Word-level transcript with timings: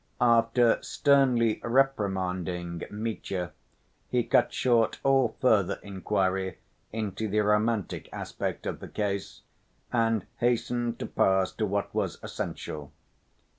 After 0.19 0.81
sternly 0.81 1.61
reprimanding 1.63 2.81
Mitya, 2.89 3.51
he 4.09 4.23
cut 4.23 4.51
short 4.51 4.99
all 5.03 5.35
further 5.39 5.79
inquiry 5.83 6.57
into 6.91 7.27
the 7.27 7.41
romantic 7.41 8.09
aspect 8.11 8.65
of 8.65 8.79
the 8.79 8.87
case, 8.89 9.41
and 9.93 10.25
hastened 10.37 10.97
to 10.97 11.05
pass 11.05 11.51
to 11.51 11.67
what 11.67 11.93
was 11.93 12.17
essential. 12.23 12.91